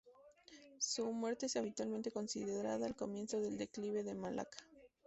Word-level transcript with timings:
Su 0.79 1.11
muerte 1.13 1.45
es 1.45 1.57
habitualmente 1.57 2.09
considerada 2.09 2.87
el 2.87 2.95
comienzo 2.95 3.39
del 3.39 3.55
declive 3.59 4.01
de 4.01 4.15
Malaca. 4.15 4.57